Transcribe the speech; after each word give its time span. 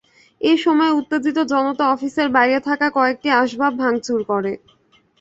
এ 0.41 0.53
সময় 0.57 0.91
উত্তেজিত 0.91 1.37
জনতা 1.51 1.85
অফিসের 1.89 2.27
বাইরে 2.29 2.57
থাকা 2.67 2.87
কয়েকটি 2.97 3.29
আসবাব 3.41 3.71
ভাঙচুর 3.81 4.19
করে। 4.31 4.51